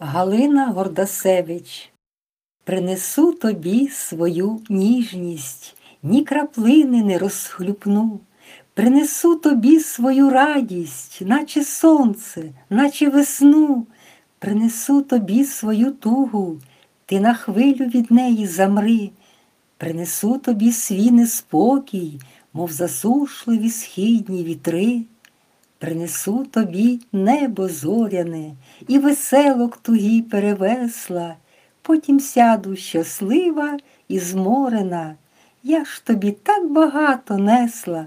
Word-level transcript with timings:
Галина 0.00 0.72
Гордасевич, 0.72 1.92
принесу 2.64 3.32
тобі 3.32 3.88
свою 3.88 4.60
ніжність, 4.68 5.76
ні 6.02 6.24
краплини 6.24 7.02
не 7.02 7.18
розхлюпну, 7.18 8.20
принесу 8.74 9.36
тобі 9.36 9.80
свою 9.80 10.30
радість, 10.30 11.18
наче 11.20 11.64
сонце, 11.64 12.52
наче 12.70 13.08
весну, 13.08 13.86
принесу 14.38 15.02
тобі 15.02 15.44
свою 15.44 15.90
тугу, 15.90 16.60
ти 17.06 17.20
на 17.20 17.34
хвилю 17.34 17.84
від 17.84 18.10
неї 18.10 18.46
замри, 18.46 19.10
принесу 19.76 20.38
тобі 20.38 20.72
свій 20.72 21.10
неспокій, 21.10 22.20
мов 22.52 22.72
засушливі 22.72 23.70
східні 23.70 24.44
вітри. 24.44 25.02
Принесу 25.84 26.44
тобі 26.44 27.00
небо 27.12 27.68
зоряне 27.68 28.54
і 28.88 28.98
веселок 28.98 29.76
тугі 29.76 30.22
перевесла, 30.22 31.36
потім 31.82 32.20
сяду 32.20 32.76
щаслива 32.76 33.78
і 34.08 34.18
зморена. 34.18 35.14
Я 35.62 35.84
ж 35.84 36.04
тобі 36.04 36.32
так 36.32 36.70
багато 36.72 37.38
несла, 37.38 38.06